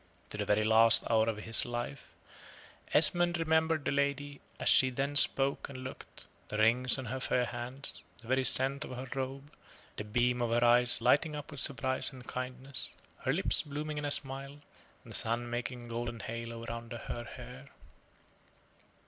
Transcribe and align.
To 0.31 0.37
the 0.39 0.45
very 0.45 0.63
last 0.63 1.03
hour 1.11 1.29
of 1.29 1.37
his 1.37 1.63
life, 1.63 2.11
Esmond 2.91 3.37
remembered 3.37 3.85
the 3.85 3.91
lady 3.91 4.41
as 4.59 4.67
she 4.67 4.89
then 4.89 5.15
spoke 5.15 5.69
and 5.69 5.77
looked, 5.83 6.25
the 6.47 6.57
rings 6.57 6.97
on 6.97 7.05
her 7.05 7.19
fair 7.19 7.45
hands, 7.45 8.01
the 8.19 8.27
very 8.27 8.43
scent 8.43 8.83
of 8.83 8.95
her 8.97 9.07
robe, 9.13 9.51
the 9.97 10.03
beam 10.03 10.41
of 10.41 10.49
her 10.49 10.65
eyes 10.65 11.01
lighting 11.01 11.35
up 11.35 11.51
with 11.51 11.59
surprise 11.59 12.11
and 12.11 12.25
kindness, 12.25 12.95
her 13.19 13.31
lips 13.31 13.61
blooming 13.61 13.99
in 13.99 14.05
a 14.05 14.09
smile, 14.09 14.61
the 15.05 15.13
sun 15.13 15.47
making 15.51 15.85
a 15.85 15.89
golden 15.89 16.19
halo 16.21 16.63
round 16.65 16.93
her 16.93 17.23
hair. 17.37 17.69